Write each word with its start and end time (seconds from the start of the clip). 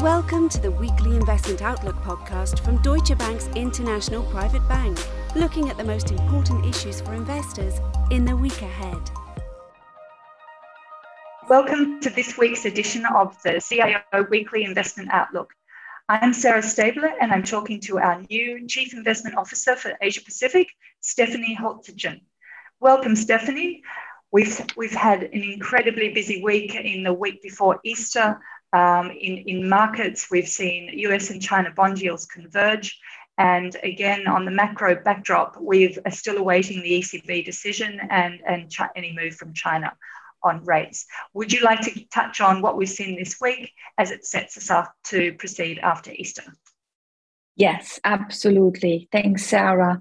Welcome 0.00 0.48
to 0.48 0.58
the 0.58 0.70
weekly 0.70 1.14
Investment 1.14 1.60
Outlook 1.60 1.94
podcast 1.96 2.60
from 2.60 2.80
Deutsche 2.80 3.18
Bank's 3.18 3.48
International 3.48 4.22
Private 4.30 4.66
Bank, 4.66 4.98
looking 5.36 5.68
at 5.68 5.76
the 5.76 5.84
most 5.84 6.10
important 6.10 6.64
issues 6.64 7.02
for 7.02 7.12
investors 7.12 7.74
in 8.10 8.24
the 8.24 8.34
week 8.34 8.62
ahead. 8.62 9.10
Welcome 11.50 12.00
to 12.00 12.08
this 12.08 12.38
week's 12.38 12.64
edition 12.64 13.04
of 13.14 13.36
the 13.42 13.60
CIO 13.60 14.26
Weekly 14.30 14.64
Investment 14.64 15.10
Outlook. 15.12 15.52
I'm 16.08 16.32
Sarah 16.32 16.62
Stabler, 16.62 17.12
and 17.20 17.30
I'm 17.30 17.42
talking 17.42 17.78
to 17.80 17.98
our 17.98 18.22
new 18.30 18.66
Chief 18.66 18.94
Investment 18.94 19.36
Officer 19.36 19.76
for 19.76 19.92
Asia 20.00 20.22
Pacific, 20.24 20.68
Stefanie 21.02 21.58
Holtze-Jen. 21.58 22.22
Welcome, 22.80 23.16
Stefanie. 23.16 23.82
We've, 24.32 24.64
we've 24.78 24.94
had 24.94 25.24
an 25.24 25.42
incredibly 25.42 26.14
busy 26.14 26.42
week 26.42 26.74
in 26.74 27.02
the 27.02 27.12
week 27.12 27.42
before 27.42 27.80
Easter. 27.84 28.40
Um, 28.72 29.10
in, 29.10 29.38
in 29.38 29.68
markets, 29.68 30.30
we've 30.30 30.48
seen 30.48 30.90
US 30.98 31.30
and 31.30 31.42
China 31.42 31.70
bond 31.74 32.00
yields 32.00 32.26
converge. 32.26 32.98
And 33.38 33.76
again, 33.82 34.26
on 34.26 34.44
the 34.44 34.50
macro 34.50 35.02
backdrop, 35.02 35.56
we 35.60 35.98
are 36.04 36.10
still 36.10 36.36
awaiting 36.36 36.82
the 36.82 37.00
ECB 37.00 37.44
decision 37.44 37.98
and, 38.10 38.40
and 38.46 38.70
any 38.94 39.14
move 39.14 39.34
from 39.34 39.54
China 39.54 39.92
on 40.42 40.64
rates. 40.64 41.06
Would 41.34 41.52
you 41.52 41.62
like 41.62 41.80
to 41.82 42.04
touch 42.06 42.40
on 42.40 42.62
what 42.62 42.76
we've 42.76 42.88
seen 42.88 43.16
this 43.16 43.36
week 43.40 43.72
as 43.98 44.10
it 44.10 44.24
sets 44.24 44.56
us 44.56 44.70
up 44.70 44.94
to 45.04 45.32
proceed 45.34 45.78
after 45.78 46.12
Easter? 46.12 46.44
Yes, 47.56 47.98
absolutely. 48.04 49.08
Thanks, 49.10 49.46
Sarah 49.46 50.00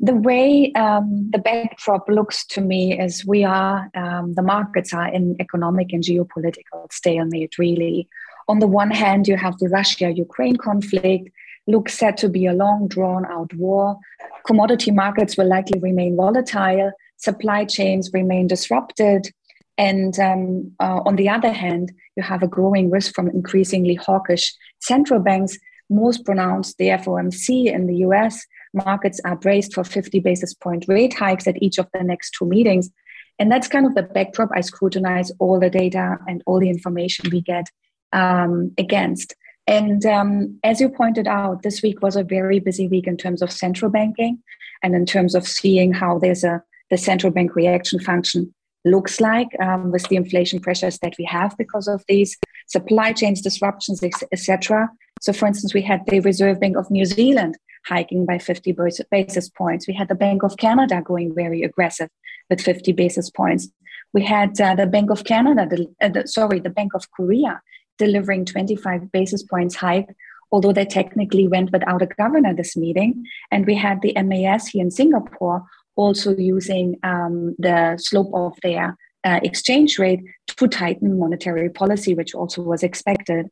the 0.00 0.14
way 0.14 0.72
um, 0.72 1.30
the 1.30 1.38
backdrop 1.38 2.08
looks 2.08 2.46
to 2.46 2.60
me 2.62 2.98
is 2.98 3.26
we 3.26 3.44
are 3.44 3.90
um, 3.94 4.32
the 4.32 4.42
markets 4.42 4.94
are 4.94 5.08
in 5.08 5.36
economic 5.40 5.92
and 5.92 6.02
geopolitical 6.02 6.90
stalemate 6.90 7.58
really. 7.58 8.08
On 8.48 8.60
the 8.60 8.66
one 8.66 8.90
hand 8.90 9.28
you 9.28 9.36
have 9.36 9.58
the 9.58 9.68
russia 9.68 10.10
ukraine 10.10 10.56
conflict 10.56 11.30
looks 11.66 11.98
set 11.98 12.16
to 12.16 12.28
be 12.28 12.46
a 12.46 12.54
long 12.54 12.88
drawn 12.88 13.26
out 13.26 13.52
war. 13.54 13.98
Commodity 14.46 14.90
markets 14.90 15.36
will 15.36 15.46
likely 15.46 15.78
remain 15.78 16.16
volatile. 16.16 16.92
Supply 17.18 17.66
chains 17.66 18.10
remain 18.14 18.46
disrupted. 18.46 19.30
And 19.76 20.18
um, 20.18 20.72
uh, 20.80 21.00
on 21.04 21.16
the 21.16 21.28
other 21.28 21.52
hand 21.52 21.92
you 22.16 22.22
have 22.22 22.42
a 22.42 22.48
growing 22.48 22.90
risk 22.90 23.14
from 23.14 23.28
increasingly 23.28 23.96
hawkish 23.96 24.54
central 24.80 25.20
banks 25.20 25.58
most 25.90 26.24
pronounced 26.24 26.78
the 26.78 26.86
fomc 26.86 27.66
in 27.66 27.86
the 27.86 27.96
us 27.96 28.46
markets 28.72 29.20
are 29.24 29.36
braced 29.36 29.74
for 29.74 29.84
50 29.84 30.20
basis 30.20 30.54
point 30.54 30.84
rate 30.88 31.14
hikes 31.14 31.46
at 31.46 31.60
each 31.62 31.78
of 31.78 31.88
the 31.92 32.02
next 32.02 32.30
two 32.32 32.46
meetings. 32.46 32.90
And 33.38 33.50
that's 33.50 33.68
kind 33.68 33.86
of 33.86 33.94
the 33.94 34.02
backdrop 34.02 34.50
I 34.54 34.60
scrutinize 34.60 35.32
all 35.38 35.58
the 35.58 35.70
data 35.70 36.18
and 36.28 36.42
all 36.46 36.60
the 36.60 36.68
information 36.68 37.30
we 37.30 37.40
get 37.40 37.66
um, 38.12 38.72
against. 38.76 39.34
And 39.66 40.04
um, 40.04 40.58
as 40.64 40.80
you 40.80 40.88
pointed 40.88 41.26
out, 41.26 41.62
this 41.62 41.82
week 41.82 42.02
was 42.02 42.16
a 42.16 42.24
very 42.24 42.58
busy 42.58 42.88
week 42.88 43.06
in 43.06 43.16
terms 43.16 43.40
of 43.40 43.52
central 43.52 43.90
banking 43.90 44.42
and 44.82 44.94
in 44.94 45.06
terms 45.06 45.34
of 45.34 45.46
seeing 45.46 45.92
how 45.92 46.18
there's 46.18 46.44
a 46.44 46.62
the 46.90 46.98
central 46.98 47.32
bank 47.32 47.54
reaction 47.54 48.00
function 48.00 48.52
looks 48.84 49.20
like 49.20 49.48
um, 49.60 49.90
with 49.90 50.08
the 50.08 50.16
inflation 50.16 50.58
pressures 50.58 50.98
that 50.98 51.14
we 51.18 51.24
have 51.24 51.56
because 51.56 51.86
of 51.86 52.02
these 52.08 52.36
supply 52.66 53.12
chains 53.12 53.40
disruptions, 53.40 54.02
etc. 54.02 54.90
So, 55.20 55.32
for 55.32 55.46
instance, 55.46 55.74
we 55.74 55.82
had 55.82 56.00
the 56.06 56.20
Reserve 56.20 56.60
Bank 56.60 56.76
of 56.76 56.90
New 56.90 57.04
Zealand 57.04 57.56
hiking 57.86 58.26
by 58.26 58.38
50 58.38 58.74
basis 59.10 59.48
points. 59.48 59.86
We 59.86 59.94
had 59.94 60.08
the 60.08 60.14
Bank 60.14 60.42
of 60.42 60.56
Canada 60.56 61.02
going 61.04 61.34
very 61.34 61.62
aggressive 61.62 62.08
with 62.48 62.60
50 62.60 62.92
basis 62.92 63.30
points. 63.30 63.70
We 64.12 64.24
had 64.24 64.60
uh, 64.60 64.74
the 64.74 64.86
Bank 64.86 65.10
of 65.10 65.24
Canada, 65.24 65.68
uh, 66.00 66.08
the, 66.08 66.26
sorry, 66.26 66.60
the 66.60 66.70
Bank 66.70 66.94
of 66.94 67.10
Korea 67.12 67.60
delivering 67.98 68.44
25 68.44 69.12
basis 69.12 69.42
points 69.42 69.76
hike, 69.76 70.08
although 70.50 70.72
they 70.72 70.86
technically 70.86 71.46
went 71.46 71.70
without 71.70 72.02
a 72.02 72.06
governor 72.06 72.54
this 72.54 72.76
meeting. 72.76 73.24
And 73.50 73.66
we 73.66 73.74
had 73.74 74.00
the 74.00 74.14
MAS 74.22 74.68
here 74.68 74.82
in 74.82 74.90
Singapore 74.90 75.64
also 75.96 76.34
using 76.36 76.98
um, 77.02 77.54
the 77.58 77.98
slope 77.98 78.32
of 78.34 78.54
their 78.62 78.96
uh, 79.22 79.40
exchange 79.42 79.98
rate 79.98 80.20
to 80.46 80.66
tighten 80.66 81.18
monetary 81.18 81.68
policy, 81.68 82.14
which 82.14 82.34
also 82.34 82.62
was 82.62 82.82
expected. 82.82 83.46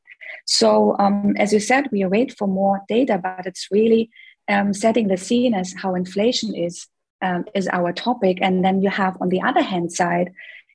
So, 0.47 0.97
um, 0.99 1.35
as 1.37 1.53
you 1.53 1.61
said, 1.61 1.89
we 1.93 2.03
await 2.03 2.37
for 2.37 2.49
more 2.49 2.81
data, 2.89 3.21
but 3.23 3.47
it's 3.47 3.69
really 3.71 4.11
um, 4.49 4.73
setting 4.75 5.09
the 5.09 5.17
scene 5.17 5.55
as 5.55 5.75
how 5.77 5.95
inflation 5.95 6.55
is 6.55 6.87
um, 7.23 7.45
is 7.55 7.69
our 7.69 7.93
topic. 7.93 8.39
And 8.41 8.65
then 8.65 8.81
you 8.81 8.91
have 8.91 9.17
on 9.21 9.29
the 9.29 9.43
other 9.43 9.63
hand 9.63 9.93
side, 9.93 10.33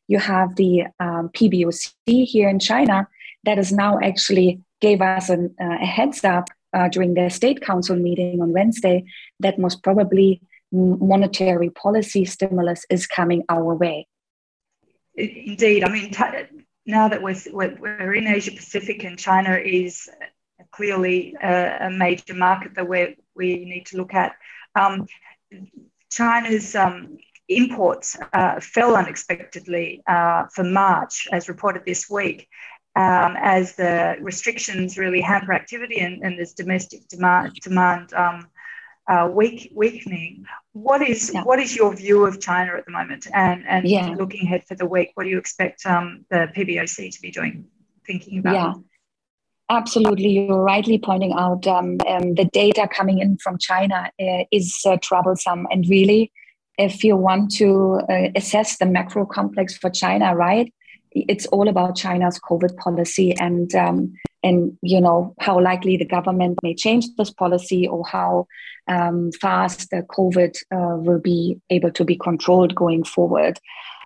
you 0.08 0.20
have 0.20 0.56
the 0.56 0.84
um, 1.00 1.30
PBOC 1.30 2.26
here 2.26 2.50
in 2.50 2.60
China 2.60 3.08
that 3.46 3.58
is 3.58 3.72
now 3.72 4.00
actually 4.00 4.62
gave 4.82 5.02
us 5.02 5.30
an, 5.30 5.56
uh, 5.62 5.78
a 5.82 5.86
heads 5.86 6.24
up 6.24 6.50
uh, 6.74 6.90
during 6.90 7.14
their 7.14 7.30
state 7.30 7.62
council 7.62 7.96
meeting 7.96 8.42
on 8.42 8.52
Wednesday 8.52 9.04
that 9.40 9.60
most 9.60 9.84
probably 9.84 10.42
monetary 10.72 11.70
policy 11.70 12.26
stimulus 12.26 12.86
is 12.90 13.06
coming 13.06 13.44
our 13.48 13.76
way. 13.76 14.08
Indeed, 15.16 15.84
I 15.84 15.90
mean, 15.90 16.12
t- 16.12 16.24
now 16.86 17.08
that 17.08 17.22
we're, 17.22 17.36
we're 17.52 18.14
in 18.16 18.28
Asia 18.28 18.52
Pacific 18.52 19.04
and 19.04 19.18
China 19.18 19.56
is 19.56 20.10
clearly 20.72 21.36
a, 21.42 21.88
a 21.88 21.90
major 21.90 22.34
market 22.34 22.76
that 22.76 22.88
we 22.88 23.18
we 23.36 23.66
need 23.66 23.86
to 23.88 23.98
look 23.98 24.14
at, 24.14 24.34
um, 24.76 25.08
China's 26.12 26.76
um, 26.76 27.18
imports 27.50 28.18
uh, 28.34 28.60
fell 28.60 28.96
unexpectedly 28.96 30.04
uh, 30.08 30.46
for 30.54 30.64
March, 30.64 31.28
as 31.32 31.50
reported 31.50 31.84
this 31.86 32.10
week, 32.10 32.48
um, 32.96 33.36
as 33.42 33.76
the 33.76 34.16
restrictions 34.22 34.98
really 34.98 35.22
hamper 35.22 35.54
activity 35.54 36.00
and, 36.00 36.24
and 36.24 36.38
there's 36.38 36.54
domestic 36.54 37.08
demand, 37.08 37.54
demand 37.56 38.14
um, 38.14 38.48
uh, 39.08 39.30
weak, 39.32 39.72
weakening. 39.76 40.46
What 40.74 41.02
is 41.02 41.32
yeah. 41.34 41.44
what 41.44 41.60
is 41.60 41.76
your 41.76 41.96
view 41.96 42.26
of 42.26 42.40
China 42.40 42.78
at 42.78 42.86
the 42.86 42.92
moment? 42.92 43.28
And 43.34 43.66
and 43.68 43.88
yeah. 43.88 44.10
looking 44.18 44.46
ahead 44.46 44.64
for 44.66 44.76
the 44.76 44.86
week, 44.86 45.12
what 45.16 45.24
do 45.24 45.30
you 45.30 45.38
expect 45.38 45.86
um, 45.86 46.26
the 46.30 46.50
PBOC 46.56 47.14
to 47.14 47.22
be 47.22 47.32
doing, 47.32 47.66
thinking 48.06 48.40
about? 48.40 48.54
Yeah. 48.54 48.74
Absolutely, 49.70 50.28
you're 50.28 50.62
rightly 50.62 51.00
pointing 51.00 51.34
out 51.34 51.66
um, 51.68 51.98
um, 52.08 52.36
the 52.36 52.50
data 52.52 52.88
coming 52.88 53.20
in 53.20 53.38
from 53.38 53.58
China 53.58 54.12
uh, 54.22 54.44
is 54.52 54.80
uh, 54.86 54.98
troublesome. 55.02 55.68
And 55.72 55.88
really, 55.90 56.32
if 56.78 57.04
you 57.04 57.16
want 57.16 57.52
to 57.56 58.02
uh, 58.10 58.30
assess 58.36 58.78
the 58.78 58.86
macro 58.86 59.26
complex 59.26 59.78
for 59.78 59.90
China, 59.90 60.36
right, 60.36 60.72
it's 61.12 61.46
all 61.48 61.68
about 61.68 61.96
China's 61.96 62.40
COVID 62.40 62.76
policy 62.78 63.36
and 63.38 63.74
um, 63.76 64.14
and 64.44 64.78
you 64.82 65.00
know 65.00 65.34
how 65.40 65.60
likely 65.60 65.96
the 65.96 66.06
government 66.06 66.60
may 66.62 66.76
change 66.76 67.06
this 67.18 67.32
policy 67.32 67.88
or 67.88 68.06
how 68.06 68.48
um, 68.88 69.32
fast 69.40 69.90
the 69.92 70.04
COVID 70.10 70.58
uh, 70.72 70.98
will 70.98 71.20
be 71.20 71.60
able 71.70 71.92
to 71.92 72.04
be 72.04 72.18
controlled 72.18 72.76
going 72.76 73.04
forward. 73.04 73.60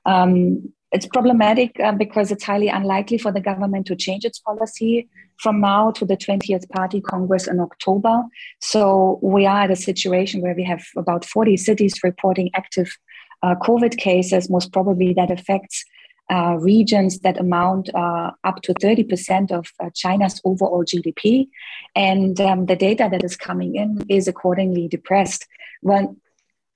Um, 0.06 0.72
it's 0.92 1.06
problematic 1.06 1.80
uh, 1.80 1.92
because 1.92 2.32
it's 2.32 2.44
highly 2.44 2.70
unlikely 2.70 3.18
for 3.18 3.32
the 3.32 3.42
government 3.42 3.86
to 3.88 3.96
change 3.96 4.24
its 4.24 4.40
policy 4.40 5.10
from 5.38 5.60
now 5.60 5.92
to 5.92 6.06
the 6.06 6.18
20th 6.18 6.68
Party 6.70 7.02
Congress 7.02 7.48
in 7.48 7.60
October. 7.60 8.24
So 8.62 9.20
we 9.22 9.46
are 9.46 9.64
at 9.64 9.72
a 9.72 9.76
situation 9.76 10.42
where 10.42 10.56
we 10.56 10.64
have 10.64 10.84
about 10.96 11.26
40 11.26 11.58
cities 11.58 12.00
reporting 12.04 12.50
active 12.56 12.98
uh, 13.44 13.56
COVID 13.56 13.98
cases. 13.98 14.50
Most 14.50 14.72
probably 14.72 15.14
that 15.14 15.30
affects 15.30 15.84
uh, 16.30 16.58
regions 16.60 17.20
that 17.20 17.40
amount 17.40 17.94
uh, 17.94 18.32
up 18.44 18.62
to 18.62 18.74
30% 18.74 19.52
of 19.52 19.68
uh, 19.80 19.90
China's 19.94 20.42
overall 20.44 20.84
GDP. 20.84 21.48
And 21.96 22.40
um, 22.42 22.66
the 22.66 22.76
data 22.76 23.08
that 23.12 23.24
is 23.24 23.38
coming 23.38 23.76
in 23.76 24.04
is 24.10 24.28
accordingly 24.28 24.88
depressed. 24.88 25.48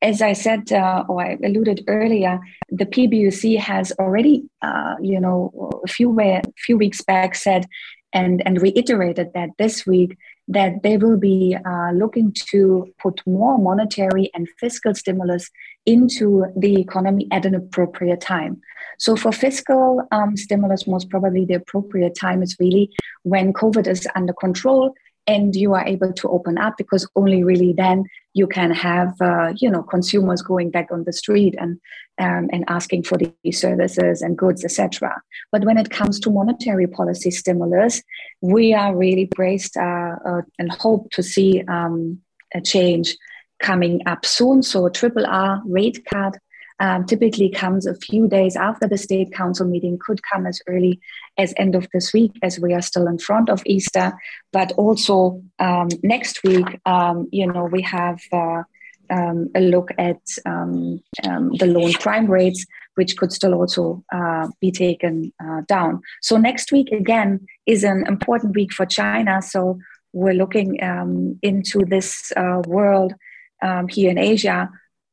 As 0.01 0.21
I 0.21 0.33
said, 0.33 0.71
uh, 0.71 1.03
or 1.07 1.21
I 1.21 1.37
alluded 1.43 1.83
earlier, 1.87 2.39
the 2.69 2.85
PBOC 2.85 3.59
has 3.59 3.91
already, 3.99 4.43
uh, 4.61 4.95
you 5.01 5.19
know, 5.19 5.81
a 5.83 5.87
few, 5.87 6.17
few 6.57 6.77
weeks 6.77 7.01
back 7.01 7.35
said 7.35 7.65
and, 8.13 8.41
and 8.45 8.61
reiterated 8.61 9.31
that 9.33 9.49
this 9.57 9.85
week 9.85 10.17
that 10.47 10.83
they 10.83 10.97
will 10.97 11.17
be 11.17 11.55
uh, 11.65 11.91
looking 11.93 12.33
to 12.49 12.91
put 13.01 13.21
more 13.25 13.57
monetary 13.57 14.29
and 14.33 14.49
fiscal 14.59 14.93
stimulus 14.93 15.49
into 15.85 16.45
the 16.57 16.79
economy 16.79 17.27
at 17.31 17.45
an 17.45 17.55
appropriate 17.55 18.21
time. 18.21 18.59
So, 18.97 19.15
for 19.15 19.31
fiscal 19.31 20.01
um, 20.11 20.35
stimulus, 20.35 20.87
most 20.87 21.09
probably 21.09 21.45
the 21.45 21.55
appropriate 21.55 22.15
time 22.15 22.43
is 22.43 22.57
really 22.59 22.91
when 23.23 23.53
COVID 23.53 23.87
is 23.87 24.07
under 24.15 24.33
control 24.33 24.93
and 25.31 25.55
you 25.55 25.73
are 25.73 25.85
able 25.95 26.13
to 26.13 26.27
open 26.29 26.57
up 26.57 26.73
because 26.77 27.07
only 27.15 27.43
really 27.43 27.73
then 27.73 28.03
you 28.33 28.47
can 28.47 28.71
have 28.71 29.11
uh, 29.21 29.53
you 29.61 29.69
know 29.69 29.83
consumers 29.83 30.41
going 30.41 30.69
back 30.69 30.87
on 30.91 31.03
the 31.05 31.13
street 31.13 31.55
and 31.59 31.79
um, 32.25 32.49
and 32.53 32.63
asking 32.67 33.03
for 33.03 33.17
these 33.17 33.59
services 33.65 34.21
and 34.21 34.37
goods 34.37 34.63
etc 34.63 35.21
but 35.51 35.63
when 35.63 35.77
it 35.77 35.89
comes 35.89 36.19
to 36.19 36.29
monetary 36.29 36.87
policy 36.87 37.31
stimulus 37.31 38.01
we 38.41 38.73
are 38.73 38.95
really 38.95 39.25
braced 39.25 39.75
uh, 39.77 40.15
uh, 40.29 40.41
and 40.59 40.71
hope 40.71 41.09
to 41.11 41.23
see 41.23 41.63
um, 41.67 42.19
a 42.53 42.61
change 42.61 43.15
coming 43.61 44.01
up 44.05 44.25
soon. 44.25 44.63
So 44.63 44.89
triple 44.89 45.25
r 45.25 45.61
rate 45.65 46.03
cut 46.11 46.37
um, 46.81 47.05
typically 47.05 47.49
comes 47.49 47.85
a 47.85 47.93
few 47.93 48.27
days 48.27 48.55
after 48.55 48.87
the 48.87 48.97
state 48.97 49.31
council 49.31 49.67
meeting, 49.67 49.99
could 50.03 50.19
come 50.23 50.47
as 50.47 50.59
early 50.67 50.99
as 51.37 51.53
end 51.57 51.75
of 51.75 51.87
this 51.93 52.11
week, 52.11 52.31
as 52.41 52.59
we 52.59 52.73
are 52.73 52.81
still 52.81 53.07
in 53.07 53.19
front 53.19 53.49
of 53.49 53.61
Easter. 53.67 54.11
But 54.51 54.71
also 54.73 55.43
um, 55.59 55.89
next 56.01 56.43
week, 56.43 56.65
um, 56.87 57.29
you 57.31 57.45
know, 57.45 57.65
we 57.65 57.83
have 57.83 58.19
uh, 58.33 58.63
um, 59.11 59.49
a 59.53 59.61
look 59.61 59.91
at 59.99 60.21
um, 60.47 61.03
the 61.21 61.67
loan 61.67 61.93
prime 61.93 62.25
rates, 62.25 62.65
which 62.95 63.15
could 63.15 63.31
still 63.31 63.53
also 63.53 64.03
uh, 64.11 64.47
be 64.59 64.71
taken 64.71 65.31
uh, 65.43 65.61
down. 65.67 66.01
So 66.21 66.37
next 66.37 66.71
week 66.71 66.91
again 66.91 67.45
is 67.67 67.83
an 67.83 68.05
important 68.07 68.55
week 68.55 68.73
for 68.73 68.87
China. 68.87 69.43
So 69.43 69.77
we're 70.13 70.33
looking 70.33 70.83
um, 70.83 71.37
into 71.43 71.85
this 71.85 72.31
uh, 72.35 72.63
world 72.65 73.13
um, 73.61 73.87
here 73.87 74.09
in 74.09 74.17
Asia, 74.17 74.67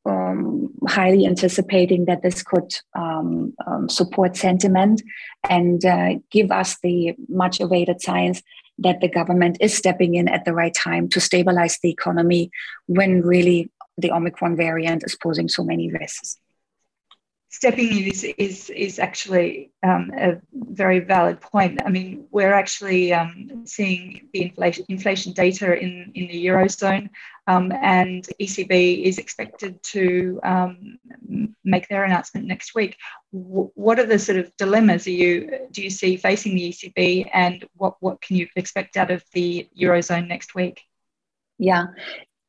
um, 0.07 0.73
highly 0.87 1.27
anticipating 1.27 2.07
that 2.07 2.23
this 2.23 2.43
could 2.43 2.75
um, 2.95 3.55
um, 3.67 3.89
support 3.89 4.37
sentiment 4.37 5.03
and 5.49 5.85
uh, 5.85 6.15
give 6.31 6.51
us 6.51 6.79
the 6.83 7.15
much 7.29 7.61
awaited 7.61 8.01
signs 8.01 8.43
that 8.79 9.01
the 9.01 9.09
government 9.09 9.57
is 9.61 9.77
stepping 9.77 10.15
in 10.15 10.29
at 10.29 10.45
the 10.45 10.55
right 10.55 10.75
time 10.75 11.09
to 11.09 11.21
stabilize 11.21 11.79
the 11.83 11.91
economy 11.91 12.51
when 12.87 13.23
really 13.23 13.71
the 13.97 14.13
Omicron 14.13 14.57
variant 14.57 15.03
is 15.05 15.17
posing 15.17 15.49
so 15.49 15.65
many 15.65 15.91
risks 15.91 16.39
stepping 17.51 17.89
in 17.89 18.05
is 18.05 18.25
is 18.37 18.71
is 18.71 18.99
actually 18.99 19.71
um, 19.83 20.11
a 20.17 20.41
very 20.53 21.01
valid 21.01 21.41
point. 21.41 21.81
I 21.85 21.89
mean, 21.89 22.27
we're 22.31 22.53
actually 22.53 23.13
um, 23.13 23.63
seeing 23.65 24.29
the 24.33 24.43
inflation 24.43 24.85
inflation 24.89 25.33
data 25.33 25.79
in 25.79 26.13
in 26.15 26.29
the 26.29 26.47
eurozone, 26.47 27.09
um, 27.47 27.73
and 27.73 28.29
ECB 28.41 29.03
is 29.05 29.19
expected 29.19 29.83
to 29.95 30.41
um, 30.43 30.99
make 31.65 31.89
their 31.89 32.05
announcement 32.05 32.47
next 32.47 32.75
week. 32.75 32.97
W- 33.33 33.71
what 33.75 33.99
are 33.99 34.07
the 34.07 34.19
sort 34.19 34.39
of 34.39 34.55
dilemmas 34.57 35.07
are 35.07 35.11
you 35.11 35.67
do 35.73 35.83
you 35.83 35.91
see 35.91 36.17
facing 36.17 36.55
the 36.55 36.69
ECB, 36.71 37.31
and 37.33 37.65
what 37.75 37.97
what 38.01 38.21
can 38.21 38.37
you 38.37 38.47
expect 38.57 38.97
out 38.97 39.11
of 39.11 39.25
the 39.33 39.69
eurozone 39.79 40.29
next 40.29 40.55
week? 40.55 40.83
Yeah, 41.59 41.87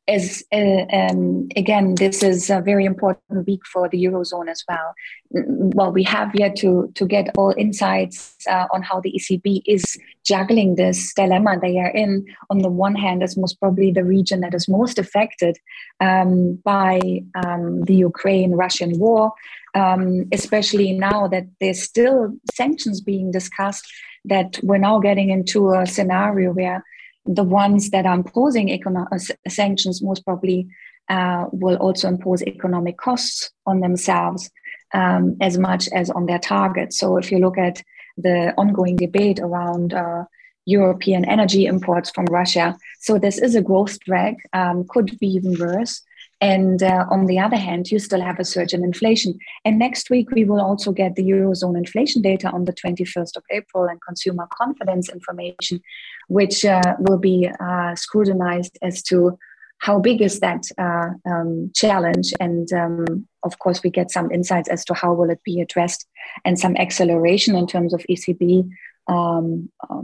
as 0.08 0.42
uh, 0.52 0.84
um, 0.92 1.48
again, 1.56 1.94
this 1.94 2.22
is 2.22 2.50
a 2.50 2.60
very 2.60 2.84
important 2.84 3.46
week 3.46 3.60
for 3.72 3.88
the 3.88 4.02
eurozone 4.04 4.50
as 4.50 4.64
well. 4.68 4.94
Well, 5.30 5.92
we 5.92 6.02
have 6.04 6.34
yet 6.34 6.56
to 6.56 6.90
to 6.94 7.06
get 7.06 7.30
all 7.36 7.54
insights 7.56 8.34
uh, 8.48 8.66
on 8.72 8.82
how 8.82 9.00
the 9.00 9.12
ECB 9.12 9.62
is 9.66 9.84
juggling 10.24 10.74
this 10.74 11.14
dilemma 11.14 11.58
they 11.60 11.78
are 11.78 11.90
in. 11.90 12.26
On 12.50 12.58
the 12.58 12.68
one 12.68 12.94
hand, 12.94 13.22
is 13.22 13.36
most 13.36 13.60
probably 13.60 13.92
the 13.92 14.04
region 14.04 14.40
that 14.40 14.54
is 14.54 14.68
most 14.68 14.98
affected 14.98 15.56
um, 16.00 16.54
by 16.64 17.00
um, 17.44 17.82
the 17.82 17.94
Ukraine-Russian 17.94 18.98
war, 18.98 19.32
um, 19.74 20.26
especially 20.32 20.92
now 20.92 21.28
that 21.28 21.46
there's 21.60 21.82
still 21.82 22.34
sanctions 22.54 23.00
being 23.00 23.30
discussed. 23.30 23.86
That 24.24 24.58
we're 24.62 24.76
now 24.76 24.98
getting 24.98 25.30
into 25.30 25.72
a 25.72 25.86
scenario 25.86 26.52
where 26.52 26.84
the 27.26 27.44
ones 27.44 27.90
that 27.90 28.06
are 28.06 28.14
imposing 28.14 28.68
econo- 28.68 29.08
uh, 29.12 29.50
sanctions 29.50 30.02
most 30.02 30.24
probably 30.24 30.68
uh, 31.08 31.46
will 31.52 31.76
also 31.76 32.08
impose 32.08 32.42
economic 32.42 32.96
costs 32.96 33.50
on 33.66 33.80
themselves 33.80 34.50
um, 34.94 35.36
as 35.40 35.58
much 35.58 35.88
as 35.94 36.10
on 36.10 36.26
their 36.26 36.38
targets. 36.38 36.98
So 36.98 37.16
if 37.16 37.30
you 37.30 37.38
look 37.38 37.58
at 37.58 37.82
the 38.16 38.54
ongoing 38.56 38.96
debate 38.96 39.40
around 39.40 39.92
uh, 39.92 40.24
European 40.66 41.24
energy 41.24 41.66
imports 41.66 42.10
from 42.10 42.26
Russia, 42.26 42.76
so 43.00 43.18
this 43.18 43.38
is 43.38 43.54
a 43.54 43.62
growth 43.62 43.98
drag, 44.00 44.36
um, 44.52 44.86
could 44.88 45.18
be 45.18 45.28
even 45.28 45.58
worse. 45.58 46.02
And 46.40 46.82
uh, 46.82 47.04
on 47.10 47.26
the 47.26 47.38
other 47.38 47.56
hand, 47.56 47.90
you 47.90 47.98
still 47.98 48.22
have 48.22 48.38
a 48.38 48.44
surge 48.44 48.72
in 48.72 48.82
inflation. 48.82 49.38
And 49.64 49.78
next 49.78 50.08
week, 50.08 50.30
we 50.30 50.44
will 50.44 50.60
also 50.60 50.90
get 50.90 51.14
the 51.14 51.22
Eurozone 51.22 51.76
inflation 51.76 52.22
data 52.22 52.50
on 52.50 52.64
the 52.64 52.72
21st 52.72 53.36
of 53.36 53.44
April 53.50 53.84
and 53.84 54.00
consumer 54.00 54.48
confidence 54.50 55.10
information, 55.10 55.82
which 56.28 56.64
uh, 56.64 56.96
will 56.98 57.18
be 57.18 57.50
uh, 57.60 57.94
scrutinized 57.94 58.78
as 58.80 59.02
to 59.04 59.38
how 59.80 59.98
big 59.98 60.22
is 60.22 60.40
that 60.40 60.64
uh, 60.78 61.08
um, 61.30 61.70
challenge. 61.74 62.32
And 62.40 62.72
um, 62.72 63.26
of 63.42 63.58
course, 63.58 63.82
we 63.82 63.90
get 63.90 64.10
some 64.10 64.30
insights 64.30 64.68
as 64.68 64.84
to 64.86 64.94
how 64.94 65.12
will 65.12 65.30
it 65.30 65.42
be 65.44 65.60
addressed 65.60 66.06
and 66.44 66.58
some 66.58 66.76
acceleration 66.76 67.54
in 67.54 67.66
terms 67.66 67.92
of 67.92 68.04
ECB 68.08 68.70
um, 69.08 69.70
uh, 69.88 70.02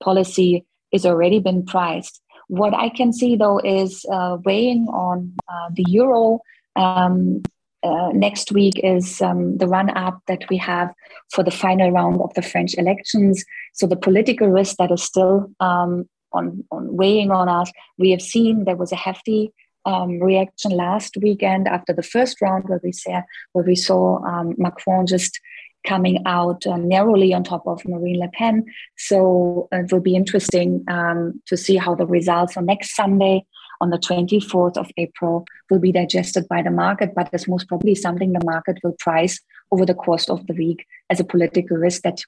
policy 0.00 0.64
is 0.92 1.04
already 1.04 1.40
been 1.40 1.64
priced. 1.64 2.22
What 2.48 2.74
I 2.74 2.88
can 2.88 3.12
see 3.12 3.36
though 3.36 3.58
is 3.58 4.04
uh, 4.10 4.38
weighing 4.44 4.88
on 4.88 5.34
uh, 5.48 5.68
the 5.72 5.84
euro. 5.88 6.40
Um, 6.76 7.42
uh, 7.84 8.10
next 8.12 8.50
week 8.50 8.74
is 8.82 9.22
um, 9.22 9.56
the 9.58 9.66
run 9.68 9.96
up 9.96 10.20
that 10.26 10.42
we 10.50 10.56
have 10.56 10.92
for 11.30 11.44
the 11.44 11.50
final 11.50 11.90
round 11.90 12.20
of 12.20 12.34
the 12.34 12.42
French 12.42 12.74
elections. 12.76 13.44
So 13.72 13.86
the 13.86 13.96
political 13.96 14.48
risk 14.48 14.76
that 14.78 14.90
is 14.90 15.02
still 15.02 15.50
um, 15.60 16.08
on, 16.32 16.64
on 16.72 16.96
weighing 16.96 17.30
on 17.30 17.48
us. 17.48 17.70
We 17.96 18.10
have 18.10 18.22
seen 18.22 18.64
there 18.64 18.76
was 18.76 18.90
a 18.90 18.96
hefty 18.96 19.52
um, 19.84 20.20
reaction 20.20 20.72
last 20.72 21.16
weekend 21.22 21.68
after 21.68 21.92
the 21.92 22.02
first 22.02 22.40
round 22.42 22.64
where 22.68 22.80
we 22.82 22.92
saw 22.92 23.22
where 23.52 23.64
we 23.64 23.76
saw 23.76 24.22
um, 24.24 24.54
Macron 24.58 25.06
just 25.06 25.40
coming 25.88 26.22
out 26.26 26.66
uh, 26.66 26.76
narrowly 26.76 27.32
on 27.32 27.42
top 27.42 27.66
of 27.66 27.84
Marine 27.86 28.20
Le 28.20 28.28
Pen. 28.28 28.64
So 28.96 29.68
uh, 29.72 29.78
it 29.78 29.92
will 29.92 30.00
be 30.00 30.14
interesting 30.14 30.84
um, 30.88 31.42
to 31.46 31.56
see 31.56 31.76
how 31.76 31.94
the 31.94 32.06
results 32.06 32.56
on 32.56 32.66
next 32.66 32.94
Sunday, 32.94 33.46
on 33.80 33.90
the 33.90 33.98
24th 33.98 34.76
of 34.76 34.90
April, 34.96 35.46
will 35.70 35.78
be 35.78 35.92
digested 35.92 36.46
by 36.48 36.62
the 36.62 36.70
market. 36.70 37.14
But 37.14 37.30
it's 37.32 37.48
most 37.48 37.68
probably 37.68 37.94
something 37.94 38.32
the 38.32 38.44
market 38.44 38.78
will 38.82 38.96
price 38.98 39.40
over 39.70 39.86
the 39.86 39.94
course 39.94 40.28
of 40.28 40.46
the 40.46 40.54
week 40.54 40.86
as 41.10 41.20
a 41.20 41.24
political 41.24 41.76
risk 41.76 42.02
that 42.02 42.20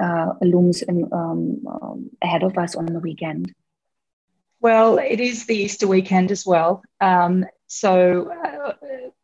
uh, 0.00 0.32
looms 0.40 0.82
in, 0.82 1.08
um, 1.12 1.64
um, 1.66 2.10
ahead 2.22 2.42
of 2.42 2.56
us 2.58 2.74
on 2.74 2.86
the 2.86 3.00
weekend. 3.00 3.52
Well, 4.60 4.98
it 4.98 5.20
is 5.20 5.44
the 5.44 5.56
Easter 5.56 5.86
weekend 5.86 6.30
as 6.30 6.46
well. 6.46 6.82
Um, 7.00 7.44
so, 7.66 8.32
uh, 8.44 8.53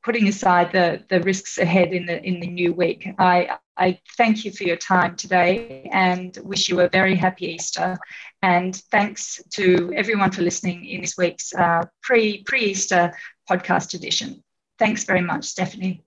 putting 0.02 0.28
aside 0.28 0.72
the, 0.72 1.04
the 1.08 1.20
risks 1.20 1.58
ahead 1.58 1.92
in 1.92 2.06
the 2.06 2.22
in 2.22 2.40
the 2.40 2.46
new 2.46 2.72
week, 2.72 3.08
I 3.18 3.58
I 3.76 3.98
thank 4.16 4.44
you 4.44 4.52
for 4.52 4.64
your 4.64 4.76
time 4.76 5.16
today 5.16 5.88
and 5.92 6.36
wish 6.42 6.68
you 6.68 6.80
a 6.80 6.88
very 6.88 7.14
happy 7.14 7.46
Easter. 7.46 7.98
And 8.42 8.76
thanks 8.90 9.42
to 9.50 9.92
everyone 9.94 10.30
for 10.30 10.42
listening 10.42 10.84
in 10.84 11.00
this 11.00 11.16
week's 11.16 11.54
uh, 11.54 11.84
pre 12.02 12.44
Easter 12.54 13.12
podcast 13.48 13.94
edition. 13.94 14.42
Thanks 14.78 15.04
very 15.04 15.22
much, 15.22 15.42
Stefanie. 15.42 16.02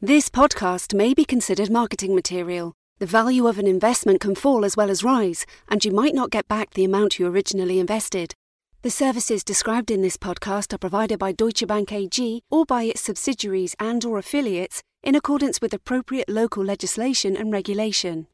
This 0.00 0.28
podcast 0.28 0.94
may 0.94 1.14
be 1.14 1.24
considered 1.24 1.70
marketing 1.70 2.14
material. 2.14 2.74
The 2.98 3.06
value 3.06 3.46
of 3.46 3.58
an 3.58 3.66
investment 3.66 4.20
can 4.20 4.34
fall 4.34 4.64
as 4.64 4.76
well 4.76 4.90
as 4.90 5.04
rise, 5.04 5.46
and 5.68 5.84
you 5.84 5.92
might 5.92 6.14
not 6.14 6.30
get 6.30 6.48
back 6.48 6.74
the 6.74 6.84
amount 6.84 7.18
you 7.18 7.26
originally 7.26 7.78
invested. 7.78 8.34
The 8.82 8.90
services 8.90 9.44
described 9.44 9.92
in 9.92 10.02
this 10.02 10.16
podcast 10.16 10.72
are 10.72 10.78
provided 10.78 11.20
by 11.20 11.30
Deutsche 11.30 11.64
Bank 11.68 11.92
AG 11.92 12.42
or 12.50 12.64
by 12.64 12.82
its 12.82 13.00
subsidiaries 13.00 13.76
and 13.78 14.04
or 14.04 14.18
affiliates 14.18 14.82
in 15.04 15.14
accordance 15.14 15.60
with 15.60 15.72
appropriate 15.72 16.28
local 16.28 16.64
legislation 16.64 17.36
and 17.36 17.52
regulation. 17.52 18.26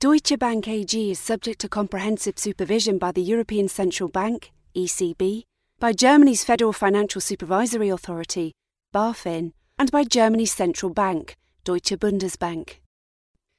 Deutsche 0.00 0.38
Bank 0.38 0.68
AG 0.68 1.10
is 1.10 1.18
subject 1.18 1.58
to 1.62 1.70
comprehensive 1.70 2.38
supervision 2.38 2.98
by 2.98 3.12
the 3.12 3.22
European 3.22 3.66
Central 3.66 4.10
Bank, 4.10 4.52
ECB, 4.76 5.44
by 5.80 5.94
Germany's 5.94 6.44
Federal 6.44 6.74
Financial 6.74 7.22
Supervisory 7.22 7.88
Authority, 7.88 8.52
BaFin, 8.94 9.52
and 9.78 9.90
by 9.90 10.04
Germany's 10.04 10.52
central 10.52 10.92
bank, 10.92 11.34
Deutsche 11.64 11.96
Bundesbank. 11.98 12.83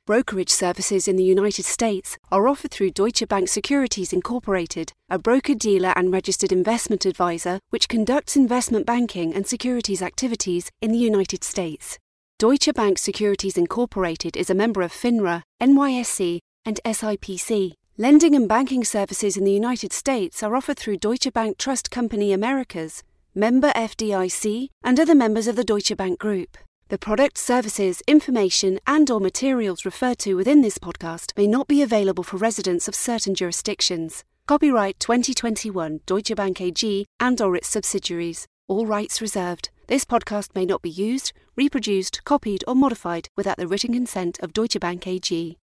Brokerage 0.05 0.51
services 0.51 1.07
in 1.07 1.15
the 1.15 1.23
United 1.23 1.65
States 1.65 2.15
are 2.31 2.47
offered 2.47 2.69
through 2.69 2.91
Deutsche 2.91 3.27
Bank 3.27 3.49
Securities 3.49 4.13
Incorporated, 4.13 4.93
a 5.09 5.17
broker 5.17 5.55
dealer 5.55 5.93
and 5.95 6.13
registered 6.13 6.51
investment 6.51 7.07
advisor 7.07 7.59
which 7.71 7.89
conducts 7.89 8.35
investment 8.35 8.85
banking 8.85 9.33
and 9.33 9.47
securities 9.47 10.03
activities 10.03 10.69
in 10.79 10.91
the 10.91 10.99
United 10.99 11.43
States. 11.43 11.97
Deutsche 12.37 12.71
Bank 12.75 12.99
Securities 12.99 13.57
Incorporated 13.57 14.37
is 14.37 14.51
a 14.51 14.53
member 14.53 14.83
of 14.83 14.91
FINRA, 14.91 15.41
NYSE, 15.59 16.37
and 16.63 16.79
SIPC. 16.85 17.73
Lending 17.97 18.35
and 18.35 18.47
banking 18.47 18.83
services 18.83 19.35
in 19.35 19.43
the 19.43 19.51
United 19.51 19.91
States 19.91 20.43
are 20.43 20.55
offered 20.55 20.77
through 20.77 20.97
Deutsche 20.97 21.33
Bank 21.33 21.57
Trust 21.57 21.89
Company 21.89 22.31
Americas, 22.31 23.01
member 23.33 23.71
FDIC, 23.71 24.69
and 24.83 24.99
other 24.99 25.15
members 25.15 25.47
of 25.47 25.55
the 25.55 25.63
Deutsche 25.63 25.97
Bank 25.97 26.19
Group. 26.19 26.59
The 26.87 26.99
products, 26.99 27.41
services, 27.41 28.03
information, 28.05 28.79
and 28.85 29.09
or 29.09 29.19
materials 29.19 29.85
referred 29.85 30.19
to 30.19 30.35
within 30.35 30.61
this 30.61 30.77
podcast 30.77 31.35
may 31.35 31.47
not 31.47 31.67
be 31.67 31.81
available 31.81 32.23
for 32.23 32.37
residents 32.37 32.87
of 32.87 32.93
certain 32.93 33.33
jurisdictions. 33.33 34.23
Copyright 34.45 34.99
2021 34.99 36.01
Deutsche 36.05 36.35
Bank 36.35 36.61
AG 36.61 37.07
and 37.19 37.41
or 37.41 37.55
its 37.55 37.69
subsidiaries. 37.69 38.45
All 38.67 38.85
rights 38.85 39.19
reserved. 39.19 39.69
This 39.87 40.05
podcast 40.05 40.53
may 40.53 40.67
not 40.67 40.83
be 40.83 40.91
used, 40.91 41.33
reproduced, 41.55 42.23
copied, 42.23 42.63
or 42.67 42.75
modified 42.75 43.29
without 43.35 43.57
the 43.57 43.67
written 43.67 43.91
consent 43.91 44.37
of 44.43 44.53
Deutsche 44.53 44.79
Bank 44.79 45.07
AG. 45.07 45.57